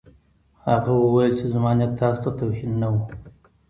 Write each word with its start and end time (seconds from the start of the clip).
هغه 0.67 0.91
وویل 1.03 1.33
چې 1.39 1.45
زما 1.53 1.71
نیت 1.77 1.93
تاسو 2.01 2.19
ته 2.23 2.29
توهین 2.37 2.71
نه 2.81 2.87
و 2.91 2.95